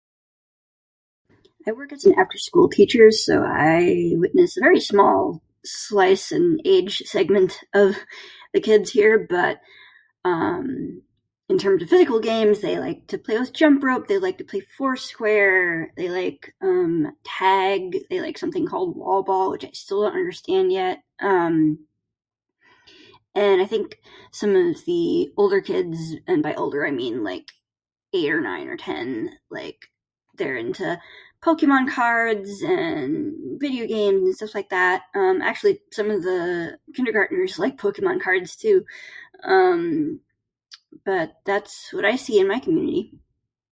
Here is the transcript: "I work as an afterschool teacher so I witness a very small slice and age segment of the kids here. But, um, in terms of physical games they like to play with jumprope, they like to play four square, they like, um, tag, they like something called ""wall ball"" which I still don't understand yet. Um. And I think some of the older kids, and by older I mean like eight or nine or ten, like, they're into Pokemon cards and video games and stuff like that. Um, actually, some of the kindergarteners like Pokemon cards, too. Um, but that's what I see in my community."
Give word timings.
"I 1.67 1.71
work 1.73 1.93
as 1.93 2.05
an 2.05 2.13
afterschool 2.15 2.71
teacher 2.71 3.11
so 3.11 3.43
I 3.43 4.13
witness 4.15 4.57
a 4.57 4.61
very 4.61 4.79
small 4.79 5.43
slice 5.63 6.31
and 6.31 6.59
age 6.65 6.97
segment 7.05 7.59
of 7.73 7.97
the 8.53 8.59
kids 8.61 8.91
here. 8.91 9.19
But, 9.29 9.61
um, 10.25 11.03
in 11.49 11.57
terms 11.57 11.83
of 11.83 11.89
physical 11.89 12.21
games 12.21 12.61
they 12.61 12.79
like 12.79 13.01
to 13.07 13.17
play 13.17 13.37
with 13.37 13.53
jumprope, 13.53 14.07
they 14.07 14.17
like 14.17 14.37
to 14.39 14.43
play 14.45 14.61
four 14.77 14.95
square, 14.95 15.91
they 15.97 16.09
like, 16.09 16.55
um, 16.61 17.15
tag, 17.23 17.97
they 18.09 18.21
like 18.21 18.37
something 18.39 18.65
called 18.67 18.97
""wall 18.97 19.21
ball"" 19.23 19.51
which 19.51 19.63
I 19.65 19.71
still 19.73 20.01
don't 20.01 20.13
understand 20.21 20.71
yet. 20.71 21.03
Um. 21.19 21.87
And 23.33 23.61
I 23.61 23.65
think 23.65 23.97
some 24.33 24.57
of 24.57 24.83
the 24.85 25.31
older 25.37 25.61
kids, 25.61 25.97
and 26.27 26.43
by 26.43 26.53
older 26.55 26.85
I 26.85 26.91
mean 26.91 27.23
like 27.23 27.49
eight 28.13 28.29
or 28.33 28.41
nine 28.41 28.67
or 28.67 28.75
ten, 28.77 29.37
like, 29.49 29.85
they're 30.37 30.57
into 30.57 30.99
Pokemon 31.41 31.89
cards 31.89 32.61
and 32.61 33.59
video 33.59 33.87
games 33.87 34.21
and 34.25 34.35
stuff 34.35 34.53
like 34.53 34.69
that. 34.69 35.03
Um, 35.15 35.41
actually, 35.41 35.81
some 35.93 36.09
of 36.11 36.23
the 36.23 36.77
kindergarteners 36.93 37.57
like 37.57 37.77
Pokemon 37.77 38.21
cards, 38.21 38.55
too. 38.57 38.83
Um, 39.43 40.19
but 41.05 41.37
that's 41.45 41.91
what 41.93 42.05
I 42.05 42.17
see 42.17 42.39
in 42.39 42.47
my 42.49 42.59
community." 42.59 43.15